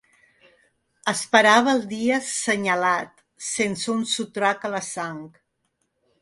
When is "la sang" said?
4.79-5.23